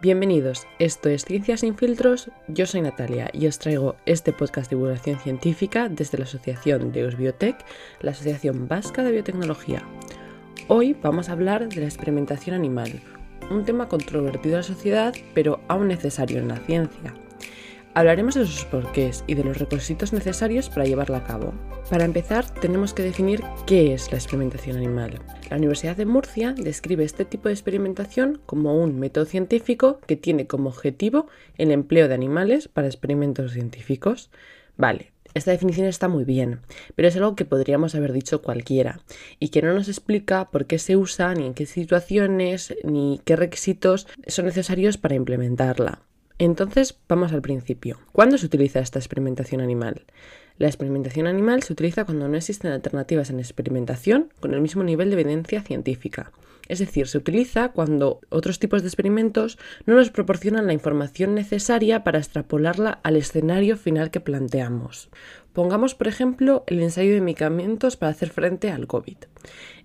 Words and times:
Bienvenidos, 0.00 0.64
esto 0.78 1.08
es 1.08 1.24
Ciencias 1.24 1.58
sin 1.58 1.76
filtros, 1.76 2.30
yo 2.46 2.66
soy 2.66 2.82
Natalia 2.82 3.30
y 3.32 3.48
os 3.48 3.58
traigo 3.58 3.96
este 4.06 4.32
podcast 4.32 4.70
de 4.70 4.76
divulgación 4.76 5.18
científica 5.18 5.88
desde 5.88 6.18
la 6.18 6.24
Asociación 6.24 6.92
de 6.92 7.04
Biotech, 7.08 7.56
la 8.00 8.12
Asociación 8.12 8.68
Vasca 8.68 9.02
de 9.02 9.10
Biotecnología. 9.10 9.82
Hoy 10.68 10.96
vamos 11.02 11.28
a 11.28 11.32
hablar 11.32 11.68
de 11.68 11.80
la 11.80 11.86
experimentación 11.86 12.54
animal, 12.54 13.00
un 13.50 13.64
tema 13.64 13.88
controvertido 13.88 14.54
en 14.54 14.60
la 14.60 14.62
sociedad 14.62 15.14
pero 15.34 15.58
aún 15.66 15.88
necesario 15.88 16.38
en 16.38 16.46
la 16.46 16.58
ciencia. 16.58 17.12
Hablaremos 17.98 18.36
de 18.36 18.46
sus 18.46 18.64
porqués 18.64 19.24
y 19.26 19.34
de 19.34 19.42
los 19.42 19.58
requisitos 19.58 20.12
necesarios 20.12 20.68
para 20.68 20.84
llevarla 20.84 21.18
a 21.18 21.24
cabo. 21.24 21.52
Para 21.90 22.04
empezar, 22.04 22.48
tenemos 22.48 22.94
que 22.94 23.02
definir 23.02 23.42
qué 23.66 23.92
es 23.92 24.12
la 24.12 24.18
experimentación 24.18 24.76
animal. 24.76 25.20
La 25.50 25.56
Universidad 25.56 25.96
de 25.96 26.06
Murcia 26.06 26.52
describe 26.52 27.02
este 27.02 27.24
tipo 27.24 27.48
de 27.48 27.54
experimentación 27.54 28.40
como 28.46 28.80
un 28.80 29.00
método 29.00 29.24
científico 29.24 29.98
que 30.06 30.14
tiene 30.14 30.46
como 30.46 30.68
objetivo 30.68 31.26
el 31.56 31.72
empleo 31.72 32.06
de 32.06 32.14
animales 32.14 32.68
para 32.68 32.86
experimentos 32.86 33.50
científicos. 33.50 34.30
Vale, 34.76 35.10
esta 35.34 35.50
definición 35.50 35.88
está 35.88 36.06
muy 36.06 36.22
bien, 36.22 36.60
pero 36.94 37.08
es 37.08 37.16
algo 37.16 37.34
que 37.34 37.46
podríamos 37.46 37.96
haber 37.96 38.12
dicho 38.12 38.42
cualquiera 38.42 39.00
y 39.40 39.48
que 39.48 39.60
no 39.60 39.74
nos 39.74 39.88
explica 39.88 40.50
por 40.52 40.66
qué 40.66 40.78
se 40.78 40.96
usa, 40.96 41.34
ni 41.34 41.46
en 41.46 41.54
qué 41.54 41.66
situaciones, 41.66 42.76
ni 42.84 43.20
qué 43.24 43.34
requisitos 43.34 44.06
son 44.28 44.44
necesarios 44.44 44.98
para 44.98 45.16
implementarla. 45.16 46.02
Entonces, 46.38 46.96
vamos 47.08 47.32
al 47.32 47.42
principio. 47.42 47.98
¿Cuándo 48.12 48.38
se 48.38 48.46
utiliza 48.46 48.78
esta 48.78 48.98
experimentación 48.98 49.60
animal? 49.60 50.04
La 50.56 50.68
experimentación 50.68 51.26
animal 51.26 51.62
se 51.62 51.72
utiliza 51.72 52.04
cuando 52.04 52.28
no 52.28 52.36
existen 52.36 52.70
alternativas 52.70 53.30
en 53.30 53.40
experimentación 53.40 54.32
con 54.40 54.54
el 54.54 54.60
mismo 54.60 54.84
nivel 54.84 55.10
de 55.10 55.20
evidencia 55.20 55.62
científica. 55.62 56.32
Es 56.68 56.80
decir, 56.80 57.08
se 57.08 57.18
utiliza 57.18 57.70
cuando 57.70 58.20
otros 58.28 58.58
tipos 58.58 58.82
de 58.82 58.88
experimentos 58.88 59.58
no 59.86 59.94
nos 59.94 60.10
proporcionan 60.10 60.66
la 60.66 60.74
información 60.74 61.34
necesaria 61.34 62.04
para 62.04 62.18
extrapolarla 62.18 63.00
al 63.02 63.16
escenario 63.16 63.76
final 63.76 64.10
que 64.10 64.20
planteamos. 64.20 65.08
Pongamos, 65.58 65.96
por 65.96 66.06
ejemplo, 66.06 66.62
el 66.68 66.80
ensayo 66.80 67.12
de 67.12 67.20
medicamentos 67.20 67.96
para 67.96 68.12
hacer 68.12 68.30
frente 68.30 68.70
al 68.70 68.86
COVID. 68.86 69.16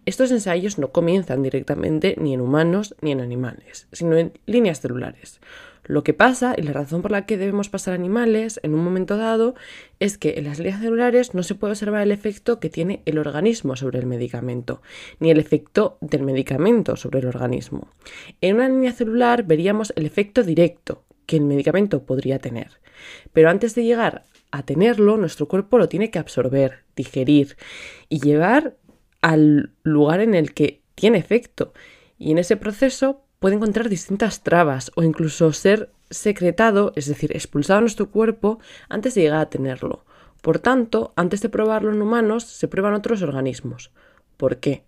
Estos 0.06 0.30
ensayos 0.30 0.78
no 0.78 0.92
comienzan 0.92 1.42
directamente 1.42 2.14
ni 2.20 2.36
en 2.36 2.42
humanos 2.42 2.94
ni 3.02 3.12
en 3.12 3.22
animales, 3.22 3.88
sino 3.92 4.16
en 4.16 4.34
líneas 4.46 4.82
celulares. 4.82 5.42
Lo 5.84 6.04
que 6.04 6.14
pasa, 6.14 6.54
y 6.56 6.62
la 6.62 6.74
razón 6.74 7.02
por 7.02 7.10
la 7.10 7.26
que 7.26 7.40
debemos 7.40 7.70
pasar 7.70 7.96
animales 7.96 8.60
en 8.62 8.76
un 8.76 8.84
momento 8.84 9.18
dado, 9.18 9.56
es 10.00 10.20
que 10.20 10.36
en 10.38 10.44
las 10.44 10.60
líneas 10.60 10.80
celulares 10.80 11.34
no 11.34 11.42
se 11.42 11.56
puede 11.56 11.72
observar 11.72 12.04
el 12.04 12.12
efecto 12.12 12.60
que 12.60 12.70
tiene 12.70 13.02
el 13.08 13.18
organismo 13.18 13.76
sobre 13.76 13.98
el 13.98 14.06
medicamento, 14.06 14.84
ni 15.20 15.32
el 15.32 15.40
efecto 15.40 15.98
del 16.02 16.22
medicamento 16.22 16.98
sobre 16.98 17.18
el 17.18 17.26
organismo. 17.26 17.88
En 18.42 18.58
una 18.58 18.70
línea 18.70 18.94
celular 18.94 19.42
veríamos 19.42 19.92
el 19.96 20.06
efecto 20.06 20.44
directo 20.44 21.02
que 21.26 21.38
el 21.38 21.46
medicamento 21.46 22.04
podría 22.04 22.38
tener. 22.38 22.68
Pero 23.34 23.50
antes 23.50 23.74
de 23.74 23.84
llegar 23.84 24.24
a 24.54 24.62
tenerlo, 24.62 25.18
nuestro 25.18 25.48
cuerpo 25.48 25.80
lo 25.80 25.90
tiene 25.90 26.12
que 26.12 26.20
absorber, 26.20 26.84
digerir 26.96 27.58
y 28.08 28.20
llevar 28.20 28.78
al 29.20 29.74
lugar 29.82 30.20
en 30.20 30.36
el 30.36 30.54
que 30.54 30.84
tiene 30.94 31.18
efecto. 31.18 31.74
Y 32.20 32.32
en 32.32 32.38
ese 32.38 32.56
proceso 32.56 33.26
puede 33.40 33.56
encontrar 33.56 33.90
distintas 33.90 34.44
trabas 34.44 34.92
o 34.96 35.02
incluso 35.02 35.52
ser 35.54 35.92
secretado, 36.12 36.94
es 36.96 37.08
decir, 37.08 37.36
expulsado 37.36 37.80
a 37.80 37.82
nuestro 37.82 38.12
cuerpo 38.12 38.60
antes 38.90 39.16
de 39.16 39.22
llegar 39.22 39.40
a 39.40 39.50
tenerlo. 39.50 40.06
Por 40.44 40.60
tanto, 40.60 41.14
antes 41.16 41.42
de 41.42 41.50
probarlo 41.50 41.92
en 41.92 42.04
humanos, 42.04 42.44
se 42.44 42.68
prueban 42.68 42.94
otros 42.94 43.24
organismos. 43.24 43.92
¿Por 44.38 44.58
qué? 44.58 44.86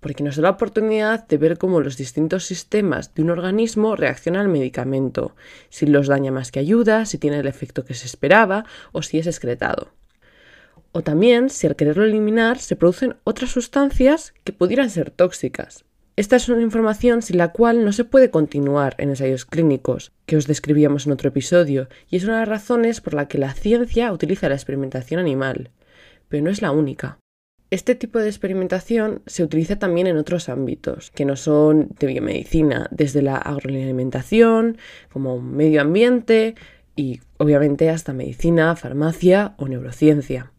Porque 0.00 0.22
nos 0.22 0.36
da 0.36 0.42
la 0.42 0.50
oportunidad 0.50 1.26
de 1.26 1.38
ver 1.38 1.58
cómo 1.58 1.80
los 1.80 1.96
distintos 1.96 2.44
sistemas 2.44 3.14
de 3.14 3.22
un 3.22 3.30
organismo 3.30 3.96
reaccionan 3.96 4.42
al 4.42 4.48
medicamento, 4.48 5.34
si 5.68 5.86
los 5.86 6.06
daña 6.06 6.30
más 6.30 6.52
que 6.52 6.60
ayuda, 6.60 7.06
si 7.06 7.18
tiene 7.18 7.38
el 7.40 7.46
efecto 7.46 7.84
que 7.84 7.94
se 7.94 8.06
esperaba 8.06 8.64
o 8.92 9.02
si 9.02 9.18
es 9.18 9.26
excretado. 9.26 9.92
O 10.92 11.02
también 11.02 11.50
si 11.50 11.66
al 11.66 11.76
quererlo 11.76 12.04
eliminar 12.04 12.58
se 12.58 12.76
producen 12.76 13.16
otras 13.24 13.50
sustancias 13.50 14.34
que 14.44 14.52
pudieran 14.52 14.90
ser 14.90 15.10
tóxicas, 15.10 15.84
esta 16.16 16.36
es 16.36 16.48
una 16.48 16.62
información 16.62 17.20
sin 17.20 17.36
la 17.36 17.52
cual 17.52 17.84
no 17.84 17.92
se 17.92 18.04
puede 18.04 18.30
continuar 18.30 18.94
en 18.96 19.10
ensayos 19.10 19.44
clínicos, 19.44 20.12
que 20.24 20.38
os 20.38 20.46
describíamos 20.46 21.04
en 21.04 21.12
otro 21.12 21.28
episodio, 21.28 21.90
y 22.08 22.16
es 22.16 22.24
una 22.24 22.40
de 22.40 22.40
las 22.40 22.48
razones 22.48 23.02
por 23.02 23.12
la 23.12 23.28
que 23.28 23.36
la 23.36 23.52
ciencia 23.52 24.10
utiliza 24.10 24.48
la 24.48 24.54
experimentación 24.54 25.20
animal, 25.20 25.72
pero 26.30 26.42
no 26.42 26.48
es 26.48 26.62
la 26.62 26.70
única. 26.70 27.18
Este 27.76 27.94
tipo 27.94 28.18
de 28.18 28.28
experimentación 28.28 29.20
se 29.26 29.44
utiliza 29.44 29.78
también 29.78 30.06
en 30.06 30.16
otros 30.16 30.48
ámbitos, 30.48 31.10
que 31.10 31.26
no 31.26 31.36
son 31.36 31.90
de 31.98 32.06
biomedicina, 32.06 32.88
desde 32.90 33.20
la 33.20 33.36
agroalimentación, 33.36 34.78
como 35.12 35.42
medio 35.42 35.82
ambiente 35.82 36.54
y 36.96 37.20
obviamente 37.36 37.90
hasta 37.90 38.14
medicina, 38.14 38.76
farmacia 38.76 39.52
o 39.58 39.68
neurociencia. 39.68 40.52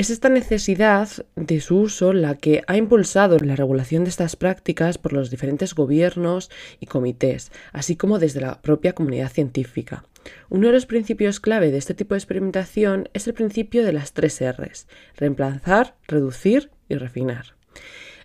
Es 0.00 0.08
esta 0.08 0.30
necesidad 0.30 1.10
de 1.36 1.60
su 1.60 1.76
uso 1.76 2.14
la 2.14 2.34
que 2.34 2.62
ha 2.66 2.78
impulsado 2.78 3.36
la 3.38 3.54
regulación 3.54 4.04
de 4.04 4.08
estas 4.08 4.34
prácticas 4.34 4.96
por 4.96 5.12
los 5.12 5.30
diferentes 5.30 5.74
gobiernos 5.74 6.50
y 6.80 6.86
comités, 6.86 7.52
así 7.74 7.96
como 7.96 8.18
desde 8.18 8.40
la 8.40 8.62
propia 8.62 8.94
comunidad 8.94 9.30
científica. 9.30 10.06
Uno 10.48 10.68
de 10.68 10.72
los 10.72 10.86
principios 10.86 11.38
clave 11.38 11.70
de 11.70 11.76
este 11.76 11.92
tipo 11.92 12.14
de 12.14 12.18
experimentación 12.18 13.10
es 13.12 13.26
el 13.26 13.34
principio 13.34 13.84
de 13.84 13.92
las 13.92 14.14
tres 14.14 14.40
Rs, 14.42 14.86
reemplazar, 15.18 15.96
reducir 16.08 16.70
y 16.88 16.94
refinar. 16.94 17.54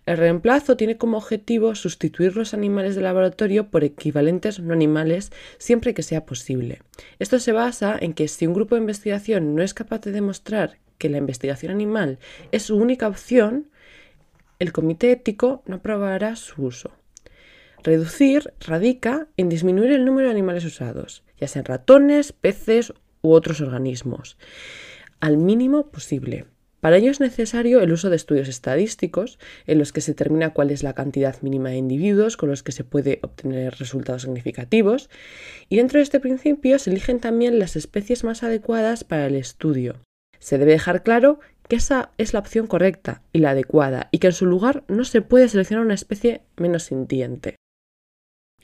El 0.06 0.16
reemplazo 0.16 0.78
tiene 0.78 0.96
como 0.96 1.18
objetivo 1.18 1.76
sustituir 1.76 2.38
los 2.38 2.54
animales 2.54 2.96
de 2.96 3.02
laboratorio 3.02 3.70
por 3.70 3.84
equivalentes 3.84 4.62
no 4.62 4.72
animales 4.72 5.34
siempre 5.58 5.94
que 5.94 6.04
sea 6.04 6.26
posible. 6.26 6.84
Esto 7.20 7.38
se 7.38 7.52
basa 7.52 7.98
en 8.00 8.14
que 8.14 8.30
si 8.30 8.48
un 8.48 8.54
grupo 8.54 8.76
de 8.76 8.82
investigación 8.82 9.56
no 9.56 9.62
es 9.62 9.74
capaz 9.74 10.00
de 10.00 10.14
demostrar 10.14 10.78
que 10.98 11.10
la 11.10 11.18
investigación 11.18 11.72
animal 11.72 12.20
es 12.52 12.64
su 12.64 12.78
única 12.78 13.08
opción, 13.08 13.70
el 14.60 14.72
comité 14.72 15.12
ético 15.12 15.64
no 15.66 15.78
aprobará 15.78 16.36
su 16.36 16.64
uso. 16.64 16.92
Reducir 17.84 18.54
radica 18.62 19.28
en 19.38 19.50
disminuir 19.50 19.92
el 19.92 20.06
número 20.06 20.28
de 20.28 20.32
animales 20.32 20.66
usados, 20.66 21.24
ya 21.40 21.48
sean 21.48 21.66
ratones, 21.66 22.32
peces 22.32 22.94
u 23.22 23.32
otros 23.34 23.62
organismos, 23.62 24.38
al 25.20 25.38
mínimo 25.38 25.92
posible. 25.92 26.46
Para 26.80 26.98
ello 26.98 27.10
es 27.10 27.20
necesario 27.20 27.82
el 27.82 27.92
uso 27.92 28.10
de 28.10 28.16
estudios 28.16 28.48
estadísticos 28.48 29.40
en 29.66 29.80
los 29.80 29.92
que 29.92 30.02
se 30.02 30.12
determina 30.12 30.54
cuál 30.54 30.70
es 30.70 30.84
la 30.84 30.94
cantidad 30.94 31.42
mínima 31.42 31.70
de 31.70 31.78
individuos 31.78 32.38
con 32.38 32.50
los 32.50 32.62
que 32.62 32.72
se 32.72 32.84
puede 32.84 33.20
obtener 33.24 33.74
resultados 33.80 34.22
significativos 34.22 35.10
y 35.68 35.78
dentro 35.78 35.98
de 35.98 36.04
este 36.04 36.20
principio 36.20 36.78
se 36.78 36.92
eligen 36.92 37.20
también 37.20 37.58
las 37.58 37.76
especies 37.76 38.24
más 38.24 38.44
adecuadas 38.44 39.04
para 39.04 39.26
el 39.26 39.36
estudio, 39.36 39.96
se 40.40 40.58
debe 40.58 40.72
dejar 40.72 41.04
claro 41.04 41.40
que 41.68 41.76
esa 41.76 42.12
es 42.18 42.34
la 42.34 42.40
opción 42.40 42.68
correcta 42.68 43.22
y 43.34 43.40
la 43.40 43.52
adecuada 43.52 44.10
y 44.12 44.20
que 44.20 44.28
en 44.28 44.34
su 44.34 44.46
lugar 44.46 44.84
no 44.88 45.04
se 45.04 45.22
puede 45.22 45.50
seleccionar 45.50 45.86
una 45.86 45.94
especie 45.94 46.42
menos 46.58 46.84
sintiente. 46.84 47.56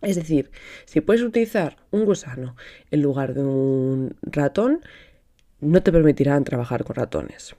Es 0.01 0.15
decir, 0.15 0.51
si 0.85 1.01
puedes 1.01 1.21
utilizar 1.21 1.77
un 1.91 2.05
gusano 2.05 2.55
en 2.89 3.01
lugar 3.01 3.33
de 3.33 3.43
un 3.43 4.15
ratón, 4.23 4.81
no 5.59 5.83
te 5.83 5.91
permitirán 5.91 6.43
trabajar 6.43 6.83
con 6.83 6.95
ratones. 6.95 7.55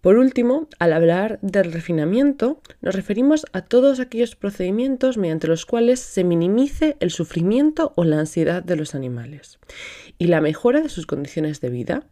Por 0.00 0.16
último, 0.16 0.68
al 0.78 0.92
hablar 0.92 1.40
del 1.42 1.72
refinamiento, 1.72 2.60
nos 2.80 2.94
referimos 2.94 3.46
a 3.52 3.62
todos 3.62 3.98
aquellos 3.98 4.36
procedimientos 4.36 5.18
mediante 5.18 5.48
los 5.48 5.66
cuales 5.66 5.98
se 5.98 6.22
minimice 6.22 6.96
el 7.00 7.10
sufrimiento 7.10 7.94
o 7.96 8.04
la 8.04 8.20
ansiedad 8.20 8.62
de 8.62 8.76
los 8.76 8.94
animales 8.94 9.58
y 10.18 10.28
la 10.28 10.40
mejora 10.40 10.82
de 10.82 10.88
sus 10.88 11.06
condiciones 11.06 11.60
de 11.60 11.70
vida, 11.70 12.06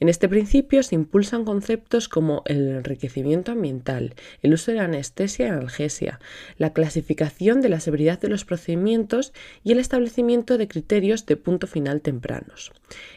en 0.00 0.08
este 0.08 0.28
principio 0.28 0.82
se 0.82 0.94
impulsan 0.94 1.44
conceptos 1.44 2.08
como 2.08 2.42
el 2.46 2.68
enriquecimiento 2.68 3.52
ambiental, 3.52 4.14
el 4.42 4.54
uso 4.54 4.70
de 4.70 4.78
la 4.78 4.84
anestesia 4.84 5.46
y 5.46 5.48
analgesia, 5.50 6.20
la 6.58 6.72
clasificación 6.72 7.60
de 7.60 7.68
la 7.68 7.80
severidad 7.80 8.20
de 8.20 8.28
los 8.28 8.44
procedimientos 8.44 9.32
y 9.62 9.72
el 9.72 9.78
establecimiento 9.78 10.58
de 10.58 10.68
criterios 10.68 11.26
de 11.26 11.36
punto 11.36 11.66
final 11.66 12.00
tempranos. 12.00 12.72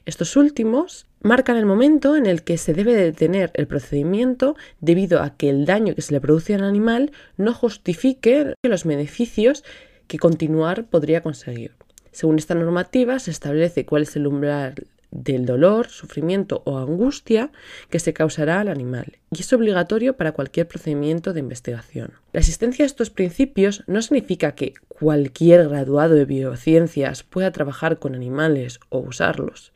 Estos 0.06 0.36
últimos 0.36 1.08
marcan 1.22 1.58
el 1.58 1.66
momento 1.66 2.16
en 2.16 2.28
el 2.28 2.44
que 2.44 2.58
se 2.58 2.74
debe 2.74 2.94
detener 2.94 3.52
el 3.56 3.68
procedimiento 3.68 4.56
debido 4.80 5.22
a 5.22 5.36
que 5.36 5.50
el 5.50 5.66
daño 5.66 5.96
que 5.96 6.04
se 6.04 6.14
le 6.14 6.22
produce 6.22 6.54
al 6.54 6.64
animal 6.64 7.12
no 7.38 7.54
justifique 7.54 8.54
los 8.64 8.84
beneficios 8.84 9.64
que 10.08 10.20
continuar 10.20 10.86
podría 10.86 11.24
conseguir. 11.24 11.72
Según 12.12 12.38
esta 12.38 12.54
normativa, 12.54 13.18
se 13.20 13.32
establece 13.32 13.86
cuál 13.86 14.04
es 14.04 14.16
el 14.16 14.28
umbral 14.28 14.86
del 15.24 15.46
dolor, 15.46 15.88
sufrimiento 15.88 16.62
o 16.66 16.78
angustia 16.78 17.52
que 17.90 18.00
se 18.00 18.14
causará 18.14 18.60
al 18.60 18.68
animal, 18.68 19.18
y 19.32 19.42
es 19.42 19.54
obligatorio 19.54 20.18
para 20.18 20.34
cualquier 20.34 20.68
procedimiento 20.68 21.34
de 21.34 21.40
investigación. 21.40 22.14
La 22.34 22.42
existencia 22.42 22.84
de 22.84 22.88
estos 22.88 23.10
principios 23.10 23.84
no 23.88 24.02
significa 24.02 24.56
que 24.56 24.74
cualquier 24.88 25.70
graduado 25.70 26.16
de 26.16 26.26
biociencias 26.26 27.24
pueda 27.24 27.52
trabajar 27.52 28.00
con 28.00 28.16
animales 28.16 28.80
o 28.90 29.00
usarlos. 29.00 29.72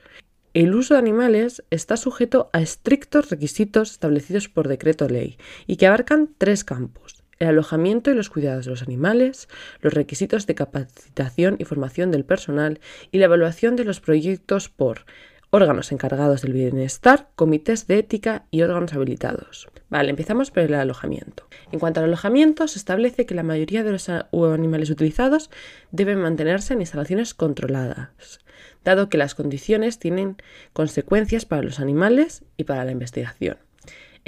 El 0.54 0.76
uso 0.76 0.96
de 0.96 1.00
animales 1.00 1.64
está 1.70 1.96
sujeto 1.96 2.50
a 2.54 2.62
estrictos 2.62 3.30
requisitos 3.30 3.92
establecidos 3.92 4.50
por 4.50 4.68
decreto 4.68 5.08
ley 5.08 5.38
y 5.68 5.78
que 5.78 5.86
abarcan 5.86 6.30
tres 6.38 6.64
campos 6.64 7.09
el 7.40 7.48
alojamiento 7.48 8.12
y 8.12 8.16
los 8.16 8.30
cuidados 8.30 8.66
de 8.66 8.72
los 8.72 8.84
animales, 8.84 9.48
los 9.82 9.94
requisitos 9.94 10.46
de 10.46 10.56
capacitación 10.56 11.56
y 11.58 11.66
formación 11.66 12.12
del 12.12 12.26
personal 12.26 12.80
y 13.12 13.18
la 13.18 13.26
evaluación 13.26 13.76
de 13.76 13.86
los 13.86 14.02
proyectos 14.02 14.70
por 14.70 15.06
órganos 15.52 15.92
encargados 15.92 16.42
del 16.42 16.54
bienestar, 16.54 17.30
comités 17.36 17.88
de 17.88 18.00
ética 18.00 18.46
y 18.52 18.62
órganos 18.62 18.94
habilitados. 18.94 19.68
Vale, 19.90 20.12
empezamos 20.12 20.52
por 20.52 20.64
el 20.64 20.76
alojamiento. 20.76 21.48
En 21.72 21.80
cuanto 21.80 22.00
al 22.00 22.06
alojamiento, 22.06 22.68
se 22.68 22.78
establece 22.78 23.26
que 23.26 23.34
la 23.34 23.44
mayoría 23.44 23.84
de 23.84 23.92
los 23.92 24.10
animales 24.10 24.90
utilizados 24.90 25.50
deben 25.92 26.22
mantenerse 26.22 26.74
en 26.74 26.82
instalaciones 26.82 27.34
controladas, 27.34 28.40
dado 28.84 29.10
que 29.10 29.18
las 29.18 29.34
condiciones 29.34 29.98
tienen 29.98 30.38
consecuencias 30.74 31.46
para 31.46 31.64
los 31.64 31.80
animales 31.80 32.44
y 32.58 32.66
para 32.66 32.86
la 32.86 32.92
investigación. 32.92 33.58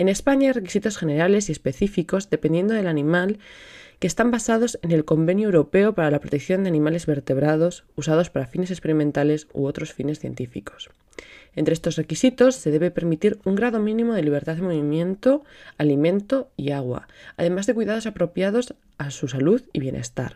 En 0.01 0.09
España 0.09 0.48
hay 0.48 0.53
requisitos 0.53 0.98
generales 0.98 1.48
y 1.48 1.51
específicos 1.51 2.31
dependiendo 2.31 2.74
del 2.74 2.88
animal 2.88 3.38
que 4.00 4.07
están 4.07 4.31
basados 4.31 4.80
en 4.81 4.89
el 4.89 5.06
Convenio 5.06 5.45
Europeo 5.45 5.94
para 5.94 6.09
la 6.09 6.19
Protección 6.19 6.63
de 6.63 6.69
Animales 6.69 7.06
Vertebrados 7.06 7.83
usados 7.95 8.31
para 8.31 8.48
fines 8.48 8.71
experimentales 8.71 9.48
u 9.53 9.68
otros 9.68 9.94
fines 9.94 10.18
científicos. 10.18 10.89
Entre 11.56 11.74
estos 11.74 11.98
requisitos 11.98 12.56
se 12.56 12.71
debe 12.71 12.92
permitir 12.92 13.39
un 13.44 13.56
grado 13.56 13.80
mínimo 13.80 14.13
de 14.13 14.24
libertad 14.24 14.56
de 14.56 14.62
movimiento, 14.62 15.44
alimento 15.77 16.50
y 16.56 16.71
agua, 16.71 17.07
además 17.36 17.68
de 17.68 17.74
cuidados 17.74 18.06
apropiados 18.06 18.74
a 18.98 19.12
su 19.12 19.27
salud 19.27 19.62
y 19.74 19.80
bienestar. 19.80 20.36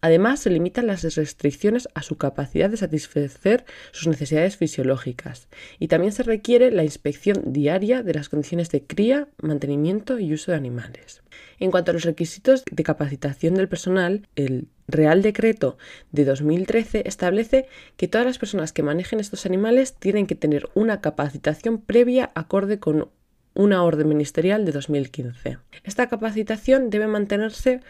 Además, 0.00 0.40
se 0.40 0.50
limitan 0.50 0.86
las 0.86 1.02
restricciones 1.14 1.88
a 1.94 2.02
su 2.02 2.16
capacidad 2.16 2.68
de 2.68 2.76
satisfacer 2.76 3.64
sus 3.92 4.08
necesidades 4.08 4.56
fisiológicas 4.56 5.48
y 5.78 5.88
también 5.88 6.12
se 6.12 6.24
requiere 6.24 6.70
la 6.70 6.84
inspección 6.84 7.52
diaria 7.52 8.02
de 8.02 8.14
las 8.14 8.28
condiciones 8.28 8.70
de 8.70 8.82
cría, 8.82 9.28
mantenimiento 9.40 10.18
y 10.18 10.32
uso 10.32 10.50
de 10.50 10.56
animales. 10.56 11.22
En 11.58 11.70
cuanto 11.70 11.90
a 11.90 11.94
los 11.94 12.04
requisitos 12.04 12.64
de 12.70 12.82
capacitación 12.82 13.54
del 13.54 13.68
personal, 13.68 14.26
el 14.34 14.66
Real 14.92 15.22
Decreto 15.22 15.78
de 16.12 16.24
2013 16.24 17.02
establece 17.06 17.66
que 17.96 18.08
todas 18.08 18.26
las 18.26 18.38
personas 18.38 18.72
que 18.72 18.82
manejen 18.82 19.20
estos 19.20 19.46
animales 19.46 19.94
tienen 19.94 20.26
que 20.26 20.34
tener 20.34 20.68
una 20.74 21.00
capacitación 21.00 21.80
previa 21.80 22.30
acorde 22.34 22.78
con 22.78 23.08
una 23.54 23.82
orden 23.82 24.08
ministerial 24.08 24.64
de 24.64 24.72
2015. 24.72 25.58
Esta 25.84 26.08
capacitación 26.08 26.90
debe 26.90 27.06
mantenerse 27.06 27.80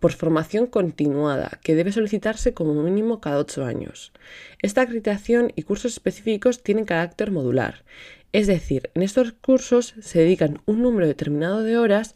por 0.00 0.12
formación 0.12 0.66
continuada, 0.66 1.58
que 1.62 1.74
debe 1.74 1.90
solicitarse 1.90 2.52
como 2.52 2.74
mínimo 2.74 3.20
cada 3.20 3.38
ocho 3.38 3.64
años. 3.64 4.12
Esta 4.60 4.82
acreditación 4.82 5.52
y 5.56 5.62
cursos 5.62 5.92
específicos 5.92 6.62
tienen 6.62 6.84
carácter 6.84 7.30
modular, 7.30 7.84
es 8.32 8.46
decir, 8.46 8.90
en 8.94 9.02
estos 9.02 9.32
cursos 9.32 9.94
se 10.00 10.18
dedican 10.18 10.60
un 10.66 10.82
número 10.82 11.06
determinado 11.06 11.62
de 11.62 11.78
horas 11.78 12.14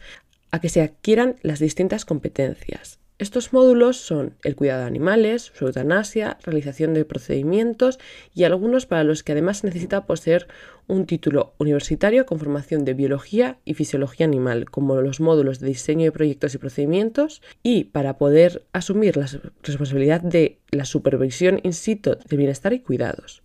a 0.50 0.60
que 0.60 0.68
se 0.68 0.82
adquieran 0.82 1.36
las 1.42 1.60
distintas 1.60 2.04
competencias. 2.04 2.98
Estos 3.20 3.52
módulos 3.52 3.98
son 3.98 4.32
el 4.44 4.56
cuidado 4.56 4.80
de 4.80 4.86
animales, 4.86 5.52
su 5.54 5.66
eutanasia, 5.66 6.38
realización 6.42 6.94
de 6.94 7.04
procedimientos 7.04 7.98
y 8.34 8.44
algunos 8.44 8.86
para 8.86 9.04
los 9.04 9.22
que 9.22 9.32
además 9.32 9.62
necesita 9.62 10.06
poseer 10.06 10.48
un 10.86 11.04
título 11.04 11.52
universitario 11.58 12.24
con 12.24 12.38
formación 12.38 12.86
de 12.86 12.94
biología 12.94 13.58
y 13.66 13.74
fisiología 13.74 14.24
animal, 14.24 14.70
como 14.70 15.02
los 15.02 15.20
módulos 15.20 15.60
de 15.60 15.66
diseño 15.66 16.06
de 16.06 16.12
proyectos 16.12 16.54
y 16.54 16.58
procedimientos, 16.58 17.42
y 17.62 17.84
para 17.84 18.16
poder 18.16 18.64
asumir 18.72 19.18
la 19.18 19.28
responsabilidad 19.64 20.22
de 20.22 20.56
la 20.70 20.86
supervisión 20.86 21.60
in 21.62 21.74
situ 21.74 22.16
de 22.26 22.36
bienestar 22.38 22.72
y 22.72 22.80
cuidados. 22.80 23.42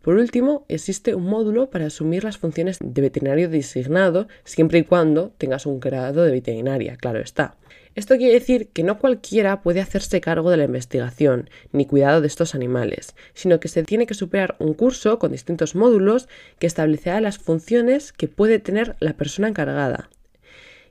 Por 0.00 0.14
último, 0.14 0.64
existe 0.68 1.16
un 1.16 1.24
módulo 1.24 1.70
para 1.70 1.86
asumir 1.86 2.22
las 2.22 2.38
funciones 2.38 2.78
de 2.80 3.02
veterinario 3.02 3.48
designado 3.48 4.28
siempre 4.44 4.78
y 4.78 4.84
cuando 4.84 5.32
tengas 5.38 5.66
un 5.66 5.80
grado 5.80 6.22
de 6.22 6.30
veterinaria, 6.30 6.96
claro 6.96 7.18
está. 7.18 7.56
Esto 7.98 8.16
quiere 8.16 8.34
decir 8.34 8.68
que 8.68 8.84
no 8.84 9.00
cualquiera 9.00 9.60
puede 9.60 9.80
hacerse 9.80 10.20
cargo 10.20 10.52
de 10.52 10.56
la 10.56 10.62
investigación 10.62 11.50
ni 11.72 11.84
cuidado 11.84 12.20
de 12.20 12.28
estos 12.28 12.54
animales, 12.54 13.16
sino 13.34 13.58
que 13.58 13.66
se 13.66 13.82
tiene 13.82 14.06
que 14.06 14.14
superar 14.14 14.54
un 14.60 14.74
curso 14.74 15.18
con 15.18 15.32
distintos 15.32 15.74
módulos 15.74 16.28
que 16.60 16.68
establecerá 16.68 17.20
las 17.20 17.38
funciones 17.38 18.12
que 18.12 18.28
puede 18.28 18.60
tener 18.60 18.94
la 19.00 19.14
persona 19.14 19.48
encargada. 19.48 20.10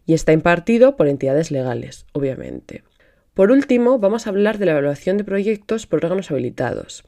Y 0.06 0.16
está 0.16 0.34
impartido 0.34 0.98
por 0.98 1.08
entidades 1.08 1.50
legales, 1.50 2.06
obviamente. 2.12 2.84
Por 3.34 3.52
último, 3.52 4.00
vamos 4.00 4.28
a 4.28 4.32
hablar 4.32 4.58
de 4.58 4.66
la 4.66 4.74
evaluación 4.74 5.16
de 5.16 5.24
proyectos 5.24 5.88
por 5.88 6.04
órganos 6.04 6.30
habilitados. 6.30 7.06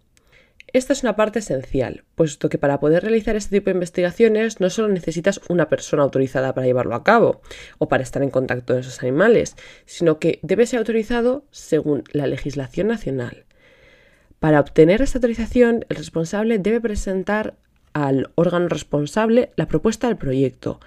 Esta 0.72 0.94
es 0.94 1.02
una 1.02 1.16
parte 1.16 1.40
esencial, 1.40 2.04
puesto 2.16 2.48
que 2.50 2.60
para 2.60 2.80
poder 2.80 3.04
realizar 3.04 3.36
este 3.36 3.58
tipo 3.58 3.66
de 3.66 3.76
investigaciones 3.76 4.60
no 4.60 4.70
solo 4.70 4.88
necesitas 4.88 5.42
una 5.50 5.68
persona 5.68 6.04
autorizada 6.04 6.54
para 6.54 6.68
llevarlo 6.68 6.96
a 6.96 7.04
cabo 7.04 7.42
o 7.80 7.88
para 7.88 8.04
estar 8.04 8.22
en 8.22 8.30
contacto 8.30 8.74
con 8.74 8.82
esos 8.82 9.02
animales, 9.02 9.56
sino 9.86 10.20
que 10.20 10.40
debe 10.44 10.68
ser 10.68 10.80
autorizado 10.80 11.44
según 11.50 12.04
la 12.12 12.28
legislación 12.28 12.88
nacional. 12.88 13.46
Para 14.40 14.60
obtener 14.60 15.02
esta 15.02 15.18
autorización, 15.18 15.86
el 15.90 15.98
responsable 15.98 16.60
debe 16.60 16.80
presentar 16.80 17.56
al 17.94 18.32
órgano 18.36 18.68
responsable 18.68 19.52
la 19.56 19.68
propuesta 19.68 20.08
del 20.08 20.18
proyecto, 20.18 20.80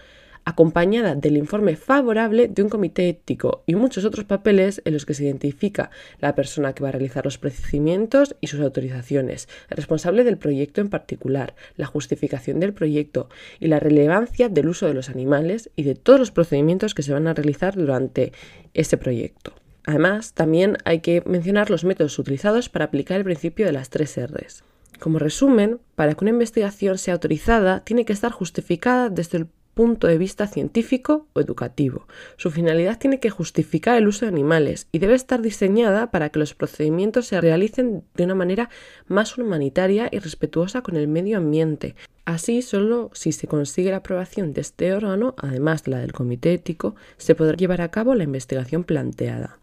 acompañada 0.45 1.15
del 1.15 1.37
informe 1.37 1.77
favorable 1.77 2.49
de 2.49 2.63
un 2.63 2.69
comité 2.69 3.09
ético 3.09 3.63
y 3.67 3.75
muchos 3.75 4.05
otros 4.05 4.25
papeles 4.25 4.83
en 4.85 4.95
los 4.95 5.07
que 5.07 5.15
se 5.15 5.25
identifica 5.25 5.91
la 6.21 6.35
persona 6.35 6.73
que 6.73 6.83
va 6.83 6.89
a 6.89 6.93
realizar 6.93 7.25
los 7.25 7.39
procedimientos 7.39 8.37
y 8.41 8.49
sus 8.49 8.61
autorizaciones, 8.61 9.49
el 9.71 9.77
responsable 9.77 10.25
del 10.25 10.39
proyecto 10.39 10.81
en 10.81 10.89
particular, 10.91 11.55
la 11.77 11.87
justificación 11.87 12.61
del 12.61 12.73
proyecto 12.73 13.29
y 13.61 13.69
la 13.69 13.81
relevancia 13.81 14.49
del 14.49 14.69
uso 14.69 14.87
de 14.87 14.95
los 14.95 15.09
animales 15.09 15.71
y 15.77 15.85
de 15.85 15.95
todos 15.95 16.19
los 16.19 16.31
procedimientos 16.31 16.95
que 16.95 17.03
se 17.03 17.13
van 17.13 17.27
a 17.27 17.35
realizar 17.35 17.75
durante 17.75 18.33
ese 18.75 18.97
proyecto. 18.97 19.55
Además, 19.85 20.33
también 20.33 20.79
hay 20.85 21.01
que 21.01 21.23
mencionar 21.27 21.71
los 21.71 21.85
métodos 21.85 22.19
utilizados 22.19 22.69
para 22.69 22.85
aplicar 22.85 23.19
el 23.19 23.25
principio 23.25 23.67
de 23.67 23.73
las 23.73 23.91
tres 23.91 24.17
R's. 24.17 24.63
Como 25.01 25.19
resumen, 25.19 25.81
para 25.97 26.15
que 26.15 26.25
una 26.25 26.31
investigación 26.31 26.99
sea 26.99 27.15
autorizada, 27.15 27.81
tiene 27.81 28.05
que 28.05 28.13
estar 28.13 28.31
justificada 28.31 29.09
desde 29.09 29.39
el 29.39 29.49
punto 29.75 30.07
de 30.07 30.19
vista 30.19 30.47
científico 30.47 31.27
o 31.33 31.41
educativo. 31.41 32.07
Su 32.37 32.51
finalidad 32.51 32.99
tiene 32.99 33.21
que 33.21 33.31
justificar 33.31 33.97
el 33.97 34.09
uso 34.09 34.25
de 34.25 34.31
animales 34.31 34.87
y 34.93 34.99
debe 34.99 35.15
estar 35.15 35.41
diseñada 35.41 36.11
para 36.11 36.29
que 36.29 36.39
los 36.39 36.55
procedimientos 36.55 37.27
se 37.27 37.41
realicen 37.41 38.05
de 38.15 38.25
una 38.25 38.35
manera 38.35 38.71
más 39.07 39.37
humanitaria 39.39 40.09
y 40.11 40.19
respetuosa 40.19 40.83
con 40.83 40.97
el 40.97 41.09
medio 41.09 41.39
ambiente. 41.39 41.95
Así, 42.25 42.63
solo 42.63 43.11
si 43.15 43.33
se 43.33 43.49
consigue 43.49 43.91
la 43.91 43.97
aprobación 43.97 44.53
de 44.53 44.61
este 44.61 44.95
órgano, 44.95 45.35
además 45.39 45.83
de 45.85 45.91
la 45.93 45.99
del 45.99 46.13
comité 46.13 46.53
ético, 46.53 46.95
se 47.17 47.35
podrá 47.35 47.57
llevar 47.57 47.81
a 47.81 47.91
cabo 47.91 48.15
la 48.15 48.25
investigación 48.25 48.85
planteada. 48.85 49.59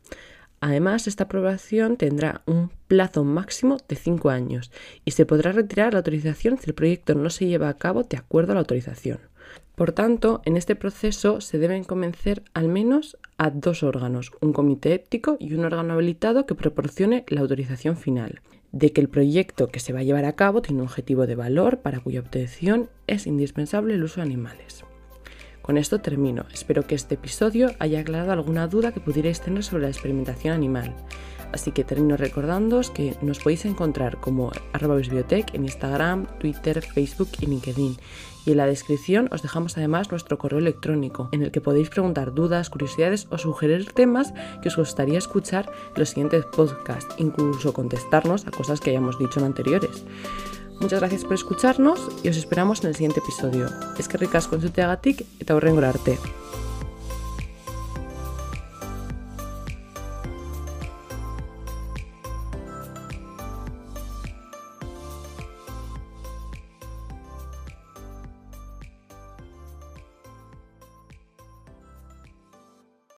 Además, 0.61 1.07
esta 1.07 1.23
aprobación 1.23 1.95
tendrá 1.95 2.41
un 2.45 2.69
plazo 2.88 3.23
máximo 3.23 3.77
de 3.88 3.95
cinco 3.95 4.29
años 4.29 4.71
y 5.06 5.11
se 5.11 5.25
podrá 5.25 5.54
retirar 5.54 5.94
la 5.94 5.99
autorización 5.99 6.57
si 6.57 6.69
el 6.69 6.73
proyecto 6.73 7.16
no 7.16 7.30
se 7.30 7.45
lleva 7.45 7.69
a 7.69 7.78
cabo 7.78 8.04
de 8.04 8.18
acuerdo 8.18 8.51
a 8.51 8.56
la 8.56 8.61
autorización. 8.61 9.19
Por 9.80 9.94
tanto, 9.94 10.42
en 10.44 10.57
este 10.57 10.76
proceso 10.76 11.40
se 11.40 11.57
deben 11.57 11.86
convencer 11.86 12.44
al 12.54 12.68
menos 12.68 13.18
a 13.38 13.50
dos 13.50 13.81
órganos, 13.81 14.33
un 14.42 14.52
comité 14.52 14.94
ético 14.94 15.38
y 15.40 15.54
un 15.54 15.64
órgano 15.64 15.94
habilitado 15.94 16.45
que 16.45 16.54
proporcione 16.54 17.24
la 17.30 17.40
autorización 17.40 17.95
final, 17.95 18.42
de 18.74 18.92
que 18.92 19.00
el 19.00 19.07
proyecto 19.07 19.69
que 19.69 19.80
se 19.80 19.94
va 19.94 20.00
a 20.00 20.04
llevar 20.04 20.26
a 20.26 20.36
cabo 20.36 20.62
tiene 20.62 20.81
un 20.81 20.88
objetivo 20.90 21.28
de 21.28 21.36
valor 21.36 21.78
para 21.80 22.02
cuya 22.02 22.19
obtención 22.19 22.90
es 23.07 23.26
indispensable 23.26 23.94
el 23.94 24.04
uso 24.04 24.19
de 24.19 24.24
animales. 24.26 24.83
Con 25.69 25.78
esto 25.78 26.02
termino. 26.02 26.45
Espero 26.52 26.88
que 26.88 26.95
este 26.95 27.14
episodio 27.14 27.69
haya 27.78 27.99
aclarado 27.99 28.31
alguna 28.31 28.66
duda 28.66 28.92
que 28.92 28.99
pudierais 28.99 29.40
tener 29.40 29.64
sobre 29.64 29.83
la 29.83 29.90
experimentación 29.90 30.52
animal. 30.52 30.95
Así 31.52 31.71
que 31.71 31.83
termino 31.83 32.18
recordándoos 32.18 32.90
que 32.90 33.16
nos 33.21 33.38
podéis 33.38 33.66
encontrar 33.66 34.19
como 34.19 34.52
arroba 34.73 34.99
en 34.99 35.64
Instagram, 35.64 36.26
Twitter, 36.40 36.81
Facebook 36.81 37.30
y 37.40 37.45
LinkedIn. 37.45 37.97
Y 38.47 38.52
en 38.52 38.57
la 38.57 38.66
descripción 38.66 39.30
os 39.31 39.44
dejamos 39.44 39.78
además 39.78 40.09
nuestro 40.09 40.40
correo 40.40 40.57
electrónico, 40.57 41.30
en 41.33 41.44
el 41.44 41.52
que 41.52 41.61
podéis 41.61 41.92
preguntar 41.92 42.33
dudas, 42.33 42.71
curiosidades 42.71 43.28
o 43.30 43.38
sugerir 43.38 43.92
temas 43.92 44.33
que 44.64 44.69
os 44.69 44.76
gustaría 44.76 45.19
escuchar 45.19 45.71
en 45.94 45.99
los 45.99 46.09
siguientes 46.09 46.45
podcasts, 46.45 47.14
incluso 47.19 47.73
contestarnos 47.73 48.47
a 48.47 48.49
cosas 48.49 48.80
que 48.80 48.90
hayamos 48.90 49.19
dicho 49.19 49.40
en 49.40 49.45
anteriores. 49.45 50.04
Muchas 50.80 51.00
gracias 51.00 51.24
por 51.24 51.33
escucharnos 51.33 52.00
y 52.24 52.30
os 52.30 52.38
esperamos 52.38 52.81
en 52.81 52.90
el 52.90 52.95
siguiente 52.95 53.19
episodio. 53.19 53.68
Es 53.98 54.07
que 54.07 54.18
ricas 54.18 54.48
con 54.48 54.62
su 54.62 54.69
teagatik 54.69 55.26
y 55.40 55.44
te 55.44 55.54
arte. 55.90 56.18